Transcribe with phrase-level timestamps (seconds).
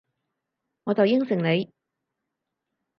[0.85, 1.71] 我就應承你